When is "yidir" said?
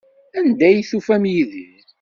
1.33-1.81